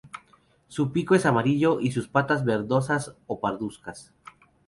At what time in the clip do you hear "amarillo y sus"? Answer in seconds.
1.27-2.07